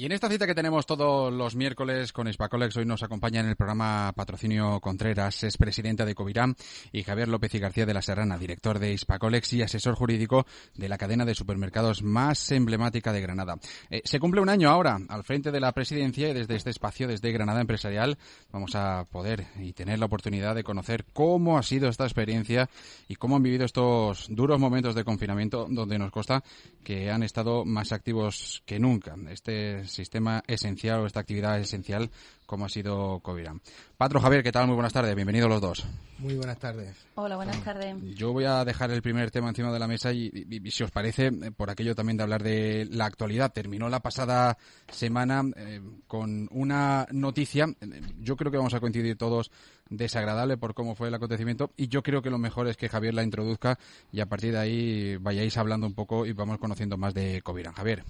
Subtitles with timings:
[0.00, 3.48] Y en esta cita que tenemos todos los miércoles con Hispacolex, hoy nos acompaña en
[3.48, 6.56] el programa Patrocinio Contreras, es presidenta de Covirán,
[6.90, 10.88] y Javier López y García de la Serrana, director de Hispacolex y asesor jurídico de
[10.88, 13.58] la cadena de supermercados más emblemática de Granada.
[13.90, 17.06] Eh, se cumple un año ahora al frente de la presidencia y desde este espacio,
[17.06, 18.16] desde Granada Empresarial,
[18.52, 22.70] vamos a poder y tener la oportunidad de conocer cómo ha sido esta experiencia
[23.06, 26.42] y cómo han vivido estos duros momentos de confinamiento donde nos consta
[26.82, 29.14] que han estado más activos que nunca.
[29.28, 32.10] Este sistema esencial o esta actividad esencial
[32.46, 33.60] como ha sido Covirán.
[33.96, 34.66] Patro Javier, ¿qué tal?
[34.66, 35.86] Muy buenas tardes, bienvenidos los dos.
[36.18, 36.96] Muy buenas tardes.
[37.14, 37.96] Hola, buenas tardes.
[38.16, 40.30] Yo voy a dejar el primer tema encima de la mesa y,
[40.70, 43.52] si os parece, por aquello también de hablar de la actualidad.
[43.52, 44.58] Terminó la pasada
[44.90, 49.52] semana eh, con una noticia, eh, yo creo que vamos a coincidir todos,
[49.88, 53.14] desagradable por cómo fue el acontecimiento y yo creo que lo mejor es que Javier
[53.14, 53.78] la introduzca
[54.12, 57.74] y a partir de ahí vayáis hablando un poco y vamos conociendo más de Covirán.
[57.74, 58.04] Javier.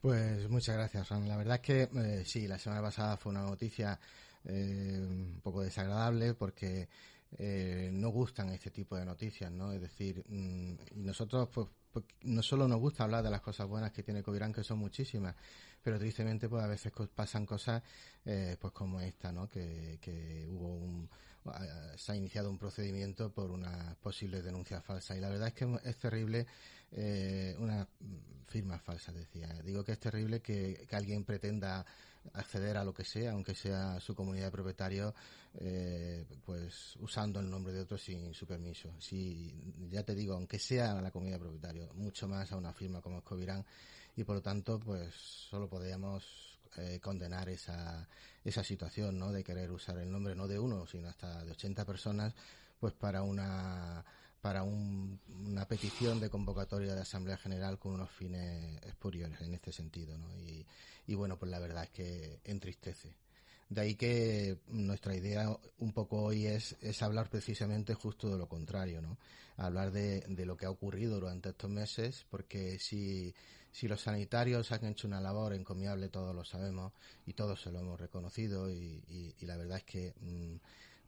[0.00, 3.98] Pues muchas gracias, La verdad es que eh, sí, la semana pasada fue una noticia
[4.44, 6.88] eh, un poco desagradable porque
[7.36, 9.72] eh, no gustan este tipo de noticias, ¿no?
[9.72, 13.90] Es decir, mm, nosotros pues, pues, no solo nos gusta hablar de las cosas buenas
[13.92, 15.34] que tiene Covirán, que son muchísimas,
[15.82, 17.82] pero tristemente pues a veces pasan cosas
[18.24, 19.48] pues como esta, ¿no?
[19.48, 21.08] Que, que hubo un
[21.96, 25.78] se ha iniciado un procedimiento por una posible denuncia falsa y la verdad es que
[25.84, 26.46] es terrible
[26.92, 27.86] eh, una
[28.46, 29.48] firma falsa, decía.
[29.62, 31.84] Digo que es terrible que, alguien pretenda
[32.32, 35.14] acceder a lo que sea, aunque sea su comunidad de propietarios,
[35.54, 38.90] eh, pues usando el nombre de otro sin su permiso.
[39.00, 39.54] Si,
[39.90, 43.18] ya te digo, aunque sea la comunidad de propietarios, mucho más a una firma como
[43.18, 43.64] Escovirán,
[44.18, 46.24] y por lo tanto, pues solo podríamos
[46.76, 48.08] eh, condenar esa,
[48.44, 49.30] esa situación, ¿no?
[49.30, 52.34] De querer usar el nombre no de uno, sino hasta de 80 personas,
[52.80, 54.04] pues para una
[54.40, 60.18] para una petición de convocatoria de Asamblea General con unos fines espuriosos en este sentido.
[60.18, 60.36] ¿no?
[60.36, 63.14] Y, bueno, pues la verdad es que entristece.
[63.68, 68.48] De ahí que nuestra idea un poco hoy es, es hablar precisamente justo de lo
[68.48, 69.18] contrario, ¿no?
[69.56, 73.34] Hablar de, de lo que ha ocurrido durante estos meses, porque si,
[73.72, 76.92] si los sanitarios han hecho una labor encomiable, todos lo sabemos
[77.26, 80.56] y todos se lo hemos reconocido y, y, la verdad es que mm,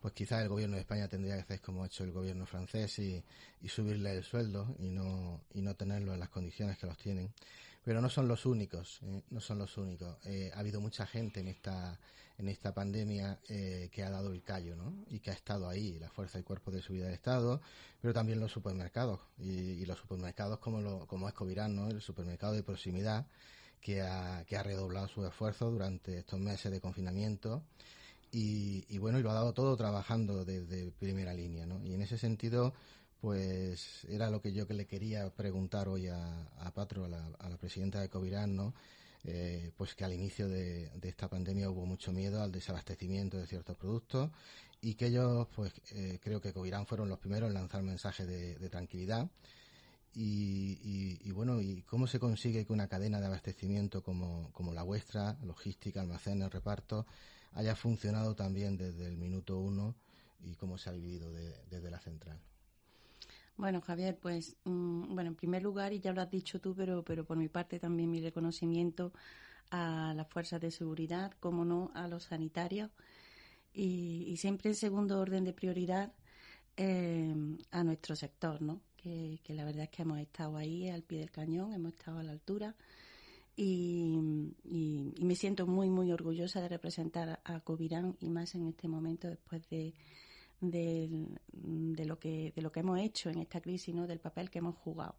[0.00, 2.98] pues quizás el gobierno de España tendría que hacer como ha hecho el gobierno francés
[2.98, 3.22] y,
[3.69, 7.32] subirle el sueldo y no, y no tenerlo en las condiciones que los tienen.
[7.82, 9.22] Pero no son los únicos, ¿eh?
[9.30, 10.16] no son los únicos.
[10.24, 11.98] Eh, ha habido mucha gente en esta,
[12.36, 14.94] en esta pandemia eh, que ha dado el callo, ¿no?
[15.08, 17.60] Y que ha estado ahí, la fuerza y cuerpo de seguridad del Estado,
[18.00, 19.20] pero también los supermercados.
[19.38, 21.88] Y, los supermercados como, lo, como Escovirán, ¿no?
[21.88, 23.26] El supermercado de proximidad
[23.80, 27.62] que ha, que ha redoblado su esfuerzo durante estos meses de confinamiento
[28.32, 31.84] y, bueno, y lo ha dado todo trabajando desde primera línea, ¿no?
[31.84, 32.74] Y en ese sentido,
[33.20, 38.00] pues era lo que yo que le quería preguntar hoy a, Patro, a la, presidenta
[38.00, 38.75] de Covirán, ¿no?
[39.25, 43.76] Eh, pues que al inicio de, esta pandemia hubo mucho miedo al desabastecimiento de ciertos
[43.76, 44.30] productos
[44.80, 48.69] y que ellos, pues eh, creo que Covirán fueron los primeros en lanzar mensajes de,
[48.70, 49.28] tranquilidad.
[50.14, 55.36] Y, bueno, ¿y cómo se consigue que una cadena de abastecimiento como, como la vuestra,
[55.44, 57.06] logística, almacenes, reparto,
[57.53, 59.94] haya funcionado también desde el minuto uno
[60.42, 62.41] y cómo se ha vivido desde la central.
[63.60, 67.04] Bueno, Javier, pues, mm, bueno, en primer lugar, y ya lo has dicho tú, pero,
[67.04, 69.12] pero por mi parte también mi reconocimiento
[69.71, 72.91] a las fuerzas de seguridad, como no, a los sanitarios,
[73.75, 76.15] y, siempre en segundo orden de prioridad
[76.76, 77.34] eh,
[77.71, 78.81] a nuestro sector, ¿no?
[78.97, 82.19] Que, que la verdad es que hemos estado ahí al pie del cañón, hemos estado
[82.21, 82.75] a la altura
[83.56, 84.16] y,
[85.21, 89.69] me siento muy, muy orgullosa de representar a Covirán y más en este momento después
[89.69, 89.94] de,
[90.60, 91.28] de,
[92.04, 94.06] lo, que, de lo que hemos hecho en esta crisis, ¿no?
[94.06, 95.16] del papel que hemos jugado.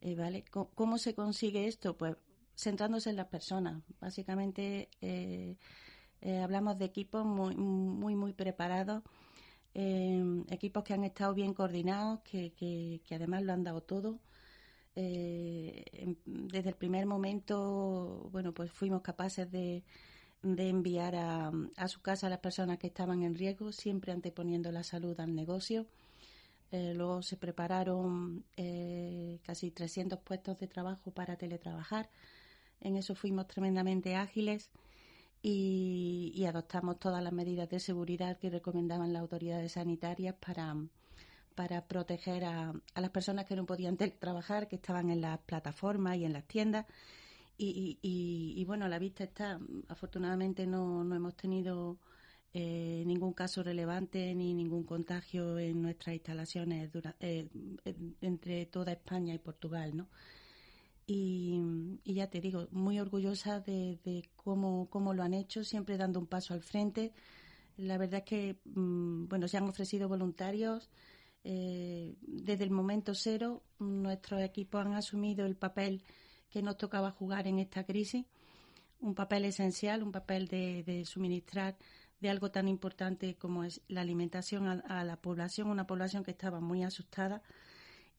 [0.00, 0.44] Eh, ¿vale?
[0.50, 1.96] ¿Cómo, se consigue esto?
[1.96, 2.16] Pues
[2.56, 3.82] centrándose en las personas.
[4.00, 5.56] Básicamente eh,
[6.20, 9.02] eh, hablamos de equipos muy, muy, muy preparados,
[10.50, 14.18] equipos que han estado bien coordinados, que, que, que además lo han dado todo
[14.96, 19.84] desde el primer momento, bueno, pues fuimos capaces de,
[20.42, 21.52] enviar a,
[21.88, 25.86] su casa a las personas que estaban en riesgo, siempre anteponiendo la salud al negocio.
[26.70, 32.10] Eh, luego se prepararon eh, casi 300 puestos de trabajo para teletrabajar.
[32.80, 34.70] En eso fuimos tremendamente ágiles
[35.40, 40.76] y adoptamos todas las medidas de seguridad que recomendaban las autoridades sanitarias para,
[41.58, 46.24] para proteger a, las personas que no podían trabajar, que estaban en las plataformas y
[46.24, 46.86] en las tiendas.
[47.60, 49.58] Y, bueno, a la vista está,
[49.88, 51.98] afortunadamente no, no hemos tenido
[52.54, 56.90] eh, ningún caso relevante ni ningún contagio en nuestras instalaciones
[57.20, 57.48] eh,
[58.20, 60.08] entre toda España y Portugal, ¿no?
[61.06, 61.60] Y,
[62.04, 66.52] ya te digo, muy orgullosa de, cómo, cómo, lo han hecho, siempre dando un paso
[66.54, 67.12] al frente.
[67.76, 70.90] La verdad es que, mm, bueno, se han ofrecido voluntarios.
[71.44, 76.04] Eh, desde el momento cero, nuestros equipos han asumido el papel
[76.50, 78.24] que nos tocaba jugar en esta crisis,
[79.00, 81.76] un papel esencial, un papel de, suministrar
[82.20, 86.60] de algo tan importante como es la alimentación a la población, una población que estaba
[86.60, 87.42] muy asustada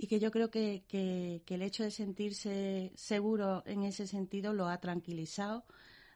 [0.02, 4.70] y que yo creo que, que, el hecho de sentirse seguro en ese sentido lo
[4.70, 5.66] ha tranquilizado.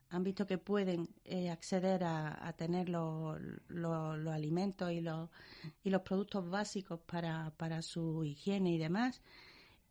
[0.09, 3.37] Han visto que pueden eh, acceder a, tener los,
[4.31, 5.29] alimentos y los,
[5.83, 9.21] y los productos básicos para, para su higiene y demás.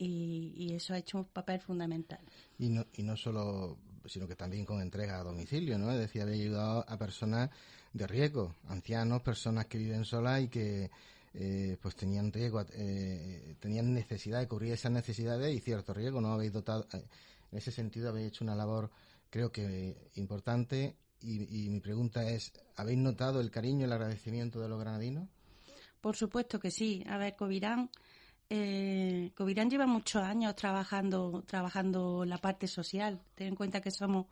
[0.04, 2.20] Y, eso ha hecho un papel fundamental.
[2.58, 5.92] Y no, y no solo, sino que también con entrega a domicilio, ¿no?
[5.92, 7.50] Es decir, había ayudado a personas
[7.92, 10.90] de riesgo, ancianos, personas que viven solas y que
[11.34, 16.20] eh, pues tenían riesgo, eh, tenían necesidad de cubrir esas necesidades y cierto riesgo.
[16.20, 17.04] No habéis dotado, eh,
[17.52, 18.90] en ese sentido habéis hecho una labor,
[19.30, 20.96] creo que importante.
[21.24, 25.28] Y, mi pregunta es, ¿habéis notado el cariño, el agradecimiento de los granadinos?
[26.00, 27.04] Por supuesto que sí.
[27.06, 27.88] A ver, Covirán,
[28.50, 33.20] eh, Covirán lleva muchos años trabajando, trabajando la parte social.
[33.34, 34.26] Ten en cuenta que somos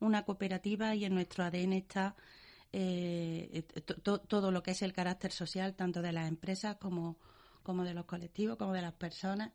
[0.00, 2.14] una cooperativa y en nuestro ADN está
[2.72, 3.64] eh,
[4.28, 7.16] todo lo que es el carácter social, tanto de las empresas como,
[7.62, 9.52] como de los colectivos, como de las personas.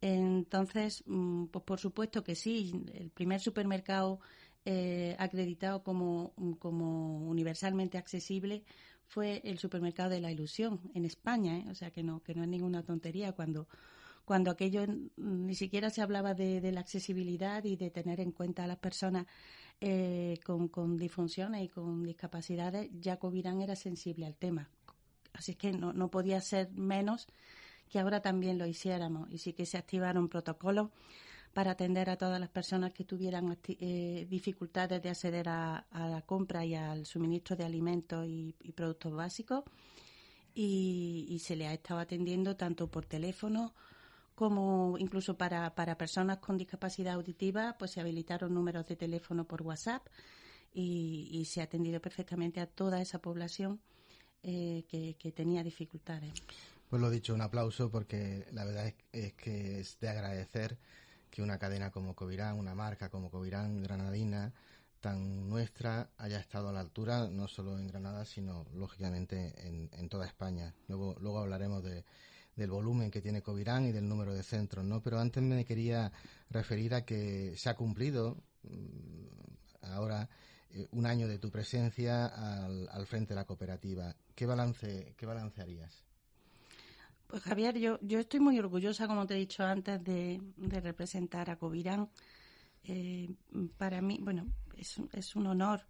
[0.00, 4.20] Entonces, mm, pues por supuesto que sí, el primer supermercado
[4.64, 8.64] eh, acreditado como, como universalmente accesible
[9.06, 11.64] fue el supermercado de la ilusión en España, ¿eh?
[11.70, 13.68] o sea que no, que no es ninguna tontería cuando
[14.26, 14.84] cuando aquello
[15.16, 19.24] ni siquiera se hablaba de, la accesibilidad y de tener en cuenta a las personas
[19.80, 24.68] eh, con, con, disfunciones y con discapacidades, ya Covirán era sensible al tema.
[25.32, 27.28] Así que no, no podía ser menos
[27.88, 29.30] que ahora también lo hiciéramos.
[29.30, 30.90] Y sí que se activaron protocolos
[31.56, 36.66] para atender a todas las personas que tuvieran eh, dificultades de acceder a, la compra
[36.66, 39.64] y al suministro de alimentos y, productos básicos.
[40.54, 43.72] Y, se le ha estado atendiendo tanto por teléfono
[44.34, 49.62] como incluso para, para personas con discapacidad auditiva, pues se habilitaron números de teléfono por
[49.62, 50.06] WhatsApp
[50.74, 53.80] y, se ha atendido perfectamente a toda esa población
[54.42, 56.34] eh, que, tenía dificultades.
[56.90, 60.76] Pues lo dicho, un aplauso porque la verdad es, que es de agradecer
[61.30, 64.52] que una cadena como Covirán, una marca como Covirán Granadina,
[65.00, 70.08] tan nuestra, haya estado a la altura, no solo en Granada, sino lógicamente en, en
[70.08, 70.74] toda España.
[70.88, 72.04] Luego, luego hablaremos de,
[72.56, 75.02] del volumen que tiene Covirán y del número de centros, ¿no?
[75.02, 76.10] Pero antes me quería
[76.50, 79.26] referir a que se ha cumplido mm,
[79.82, 80.28] ahora
[80.70, 84.16] eh, un año de tu presencia al, frente de la cooperativa.
[84.34, 86.04] ¿Qué balance, qué balance harías?
[87.26, 91.56] Pues Javier, yo, yo estoy muy orgullosa, como te he dicho antes, de, representar a
[91.56, 92.08] Covirán.
[92.84, 93.28] Eh,
[93.76, 94.46] para mí, bueno,
[94.76, 95.86] es, es un honor,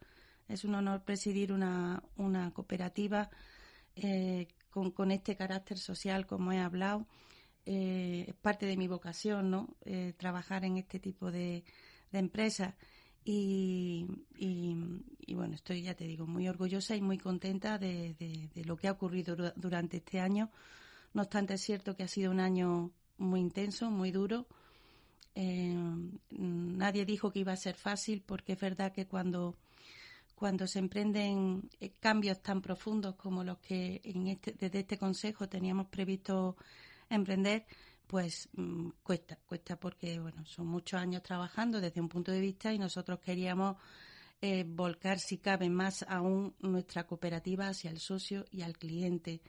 [0.49, 3.29] es un honor presidir una, una cooperativa
[3.97, 7.06] eh, con, este carácter social como he hablado.
[7.67, 9.77] Eh, es parte de mi vocación, ¿no?
[10.17, 11.65] Trabajar en este tipo de,
[12.12, 12.75] empresas.
[13.25, 14.06] Y,
[15.35, 19.37] bueno, estoy, ya te digo, muy orgullosa y muy contenta de, lo que ha ocurrido
[19.56, 20.50] durante este año.
[21.16, 24.46] No obstante, es cierto que ha sido un año muy intenso, muy duro.
[25.34, 25.74] Eh,
[26.28, 29.56] nadie dijo que iba a ser fácil porque es verdad que cuando
[30.35, 35.49] cuando se emprenden eh, cambios tan profundos como los que en este, desde este Consejo
[35.49, 36.58] teníamos previsto
[37.08, 37.64] emprender,
[38.06, 42.75] pues mm, cuesta, cuesta porque bueno, son muchos años trabajando desde un punto de vista
[42.75, 43.78] y nosotros queríamos
[44.42, 49.40] eh, volcar, si cabe, más aún nuestra cooperativa hacia el socio y al cliente.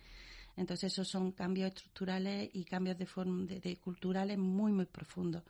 [0.57, 5.43] Entonces esos son cambios estructurales y cambios de, forma, de culturales muy, muy profundos,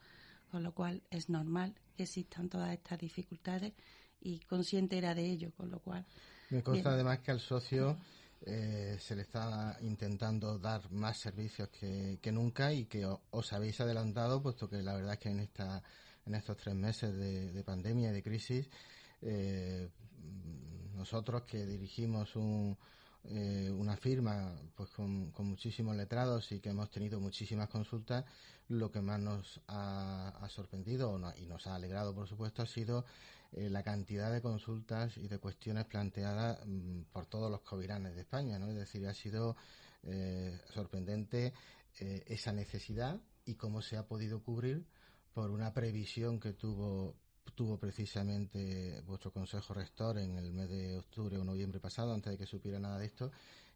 [0.52, 3.74] con lo cual es normal que existan todas estas dificultades
[4.22, 6.06] y consciente era de ello, con lo cual.
[6.50, 7.98] Me consta además que al socio
[8.42, 14.44] eh, se le está intentando dar más servicios que, nunca y que os habéis adelantado,
[14.44, 15.82] puesto que la verdad es que en esta
[16.26, 18.70] en estos tres meses de, pandemia y de crisis,
[19.22, 19.88] eh,
[20.94, 22.78] nosotros que dirigimos un,
[23.30, 28.26] eh, una firma pues con, muchísimos letrados y que hemos tenido muchísimas consultas,
[28.70, 33.06] lo que más nos ha, sorprendido y nos ha alegrado, por supuesto, ha sido
[33.54, 38.22] eh, la cantidad de consultas y de cuestiones planteadas mm, por todos los coviranes de
[38.22, 38.70] España, ¿no?
[38.70, 39.56] Es decir, ha sido
[40.04, 41.54] eh, sorprendente
[42.00, 44.86] eh, esa necesidad y cómo se ha podido cubrir
[45.34, 47.16] por una previsión que tuvo
[47.58, 52.38] tuvo precisamente vuestro consejo rector en el mes de octubre o noviembre pasado, antes de
[52.38, 53.32] que supiera nada de esto,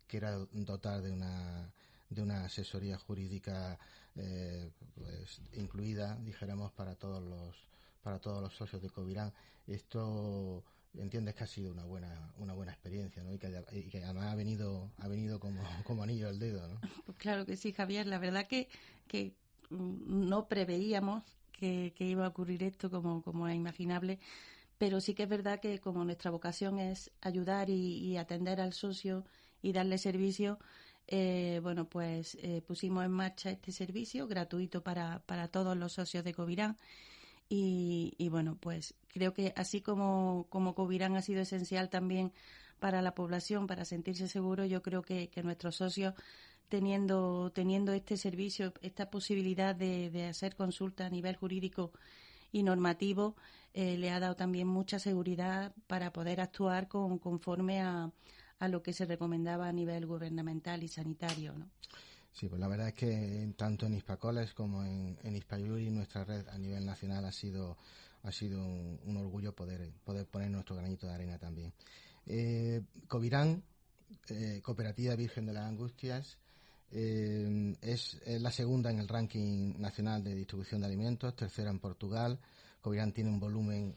[0.07, 1.73] que era dotar de una
[2.07, 3.79] de una asesoría jurídica
[4.15, 7.55] eh, pues, incluida, dijéramos, para todos los
[8.03, 9.33] para todos los socios de Covirán.
[9.65, 13.33] Esto entiendes que ha sido una buena una buena experiencia ¿no?
[13.33, 16.79] y, que, además ha venido ha venido como, como anillo al dedo ¿no?
[17.05, 18.67] Pues claro que sí Javier la verdad que,
[19.07, 19.33] que
[19.69, 24.19] no preveíamos que, iba a ocurrir esto como, como es imaginable
[24.77, 29.25] pero sí que es verdad que como nuestra vocación es ayudar y, atender al socio
[29.61, 30.57] y darle servicio
[31.07, 36.23] eh, bueno pues eh, pusimos en marcha este servicio gratuito para, para todos los socios
[36.23, 36.77] de Covirán.
[37.53, 42.31] Y, bueno, pues creo que así como, como Covirán ha sido esencial también
[42.79, 46.13] para la población, para sentirse seguro, yo creo que, nuestros socios,
[46.71, 51.91] teniendo, teniendo este servicio, esta posibilidad de, hacer consulta a nivel jurídico
[52.53, 53.35] y normativo,
[53.73, 58.09] eh, le ha dado también mucha seguridad para poder actuar con, conforme a,
[58.59, 61.53] a lo que se recomendaba a nivel gubernamental y sanitario.
[61.57, 61.67] ¿no?
[62.31, 66.47] Sí, pues la verdad es que tanto en Hispacoles como en, en Hispayuri nuestra red
[66.47, 67.77] a nivel nacional ha sido
[68.23, 71.73] ha sido un, orgullo poder poder poner nuestro granito de arena también.
[72.27, 73.63] Eh, Covirán,
[74.29, 76.37] eh, Cooperativa Virgen de las Angustias,
[76.91, 82.39] eh, es, la segunda en el ranking nacional de distribución de alimentos, tercera en Portugal.
[82.81, 83.95] Covirán tiene un volumen,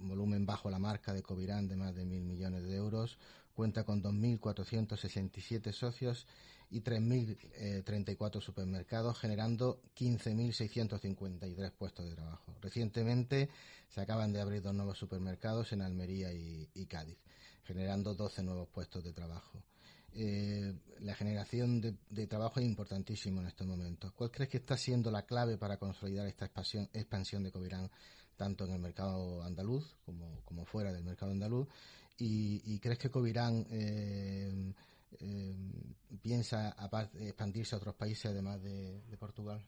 [0.00, 3.18] un volumen bajo la marca de Covirán de más de mil millones de euros.
[3.54, 6.26] Cuenta con 2.467 socios
[6.72, 12.56] y 3.034 supermercados, generando 15.653 puestos de trabajo.
[12.62, 13.50] Recientemente
[13.88, 17.18] se acaban de abrir dos nuevos supermercados en Almería y, Cádiz,
[17.64, 19.62] generando 12 nuevos puestos de trabajo.
[20.14, 24.12] Eh, la generación de, trabajo es importantísimo en estos momentos.
[24.12, 27.90] ¿Cuál crees que está siendo la clave para consolidar esta expansión, expansión de Covirán,
[28.36, 31.66] tanto en el mercado andaluz como, fuera del mercado andaluz?
[32.18, 34.72] ¿Y, crees que Covirán eh,
[35.18, 35.56] eh,
[36.20, 36.76] piensa
[37.18, 39.60] expandirse a otros países además de, Portugal?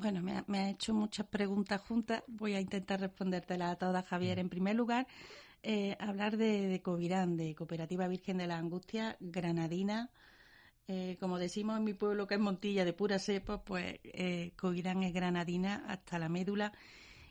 [0.00, 2.22] Bueno, me ha, hecho muchas preguntas juntas.
[2.28, 4.38] Voy a intentar respondértelas a todas, Javier.
[4.38, 5.08] En primer lugar,
[5.64, 10.10] eh, hablar de, de, Covirán, de Cooperativa Virgen de la Angustia, granadina.
[10.86, 15.02] Eh, como decimos en mi pueblo, que es Montilla de pura cepa, pues eh, Covirán
[15.02, 16.72] es granadina hasta la médula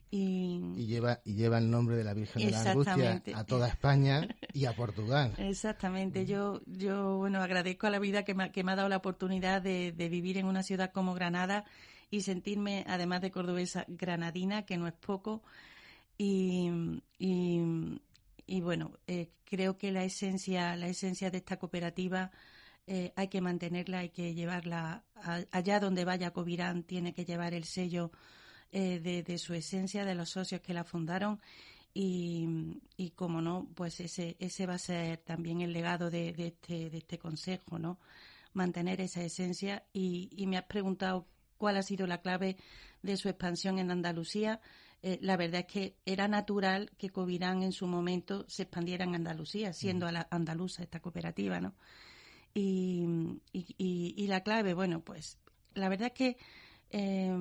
[0.09, 4.27] y, lleva y lleva el nombre de la Virgen de la Angustia a toda España
[4.53, 5.33] y a Portugal.
[5.37, 6.25] Exactamente.
[6.25, 9.61] Yo yo bueno agradezco a la vida que me, que me ha dado la oportunidad
[9.61, 11.65] de, vivir en una ciudad como Granada
[12.09, 15.43] y sentirme además de cordobesa granadina que no es poco
[16.17, 16.69] y,
[17.19, 22.31] y, bueno eh, creo que la esencia la esencia de esta cooperativa
[22.87, 25.03] eh, hay que mantenerla hay que llevarla
[25.51, 28.11] allá donde vaya Covirán tiene que llevar el sello
[28.71, 31.39] eh, de, su esencia, de los socios que la fundaron
[31.93, 32.45] y,
[32.97, 36.97] y como no, pues ese, ese va a ser también el legado de, este, de
[36.97, 37.97] este consejo, ¿no?
[38.51, 42.57] Mantener esa esencia y, me has preguntado cuál ha sido la clave
[43.01, 44.61] de su expansión en Andalucía.
[45.01, 49.15] Eh, la verdad es que era natural que Covirán en su momento se expandiera en
[49.15, 51.75] Andalucía, siendo la andaluza esta cooperativa, ¿no?
[52.53, 53.05] Y,
[53.51, 55.37] y, y, la clave, bueno, pues
[55.75, 56.37] la verdad es que
[56.89, 57.35] eh,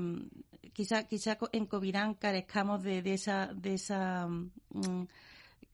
[0.72, 5.04] quizá, quizá en Covirán carezcamos de, esa, de esa mm,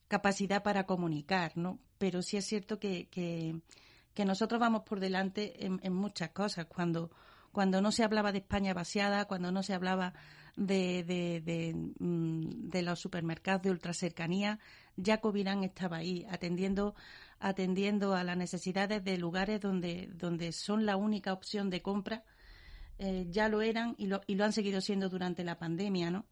[0.08, 1.78] capacidad para comunicar, ¿no?
[1.98, 6.66] Pero sí es cierto que, que, nosotros vamos por delante en, muchas cosas.
[6.66, 7.10] Cuando,
[7.52, 10.14] cuando no se hablaba de España vaciada, cuando no se hablaba
[10.56, 14.58] de, de, de, mm, de los supermercados de ultracercanía,
[14.96, 16.94] ya Covirán estaba ahí, atendiendo,
[17.38, 22.24] atendiendo a las necesidades de lugares donde, donde son la única opción de compra
[22.98, 26.26] eh, ya lo eran y lo, y lo han seguido siendo durante la pandemia, ¿no?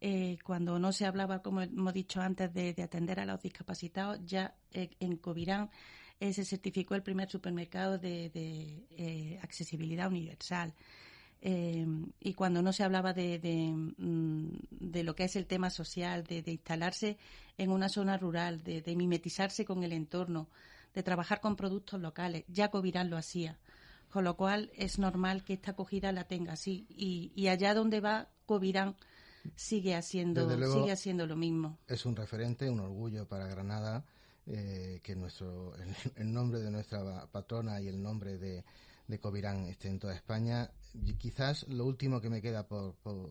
[0.00, 4.54] Eh, cuando no se hablaba, como hemos dicho antes, de, atender a los discapacitados, ya
[4.72, 5.70] eh, en Covirán
[6.30, 10.72] se certificó el primer supermercado de, accesibilidad universal.
[11.40, 13.40] y cuando no se hablaba de,
[13.98, 17.18] mm, de, lo que es el tema social, de, instalarse
[17.58, 20.48] en una zona rural, de, mimetizarse con el entorno,
[20.94, 23.58] de trabajar con productos locales, ya Covirán lo hacía.
[24.10, 26.86] Con lo cual es normal que esta acogida la tenga así.
[26.90, 28.94] Y, allá donde va, Covirán
[29.56, 31.78] sigue haciendo, sigue haciendo lo mismo.
[31.88, 34.04] Es un referente, un orgullo para Granada.
[34.46, 35.72] Eh, que nuestro
[36.16, 38.64] el, nombre de nuestra patrona y el nombre de,
[39.06, 40.70] de Covirán esté en toda España.
[40.94, 43.30] Y quizás lo último que me queda por, por,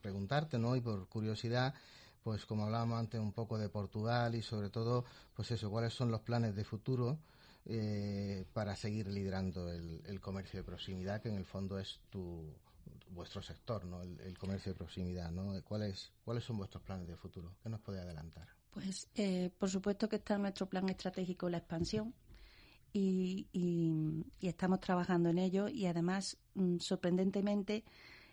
[0.00, 0.74] preguntarte, ¿no?
[0.76, 1.74] Y por curiosidad,
[2.22, 5.04] pues como hablábamos antes un poco de Portugal y sobre todo,
[5.34, 7.18] pues eso, cuáles son los planes de futuro
[7.66, 12.54] eh, para seguir liderando el, comercio de proximidad, que en el fondo es tu,
[13.10, 14.02] vuestro sector, ¿no?
[14.02, 15.62] El, comercio de proximidad, ¿no?
[15.64, 17.54] ¿Cuáles, ¿Cuáles son vuestros planes de futuro?
[17.62, 18.59] ¿Qué nos puede adelantar?
[18.70, 22.14] Pues, eh, por supuesto que está nuestro plan estratégico la expansión
[22.92, 23.46] y,
[24.40, 27.84] estamos trabajando en ello y además, mm, sorprendentemente,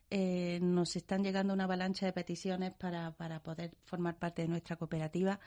[0.09, 4.75] eh, nos están llegando una avalancha de peticiones para, para poder formar parte de nuestra
[4.77, 5.39] cooperativa,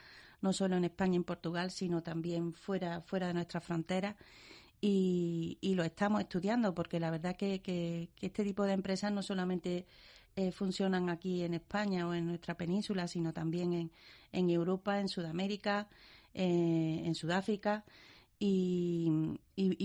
[0.42, 4.16] no solo en España y en Portugal, sino también fuera, fuera de nuestras fronteras.
[4.82, 9.86] Y, lo estamos estudiando porque la verdad que, que, este tipo de empresas no solamente
[10.40, 13.92] eh, funcionan aquí en España o en nuestra península, sino también en,
[14.32, 15.86] en Europa, en Sudamérica,
[16.32, 17.84] eh, en Sudáfrica.
[18.38, 19.10] Y,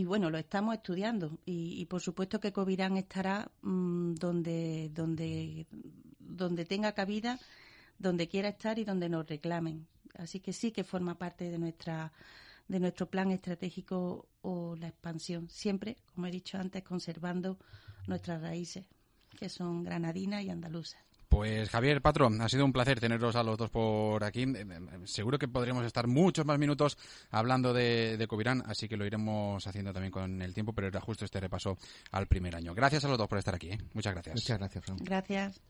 [0.05, 5.67] bueno, lo estamos estudiando y, por supuesto que Covirán estará mm, donde, donde,
[6.19, 7.38] donde tenga cabida,
[8.00, 9.85] donde quiera estar y donde nos reclamen.
[10.17, 12.13] Así que sí que forma parte de nuestra
[12.67, 17.59] de nuestro plan estratégico o la expansión, siempre, como he dicho antes, conservando
[18.07, 18.85] nuestras raíces,
[19.36, 21.06] que son granadinas y andaluzas.
[21.30, 24.44] Pues Javier Patrón, ha sido un placer teneros a los dos por aquí.
[24.44, 26.98] Eh, eh, seguro que podremos estar muchos más minutos
[27.32, 31.01] hablando de, de Covirán, así que lo iremos haciendo también con el tiempo, pero era
[31.01, 31.77] justo este repaso
[32.12, 32.74] al primer año.
[32.74, 33.72] Gracias a los dos por estar aquí.
[33.72, 33.77] ¿eh?
[33.94, 34.36] Muchas gracias.
[34.36, 35.62] Muchas gracias, Gracias.